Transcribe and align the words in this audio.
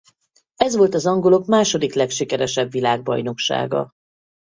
Ez 0.55 0.75
volt 0.75 0.93
az 0.93 1.05
angolok 1.05 1.45
második 1.45 1.93
legsikeresebb 1.93 2.71
világbajnoksága. 2.71 3.91